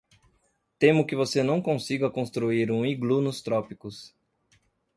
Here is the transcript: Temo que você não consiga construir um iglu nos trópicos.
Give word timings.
Temo 0.79 1.05
que 1.05 1.15
você 1.15 1.43
não 1.43 1.61
consiga 1.61 2.09
construir 2.09 2.71
um 2.71 2.83
iglu 2.83 3.21
nos 3.21 3.39
trópicos. 3.43 4.15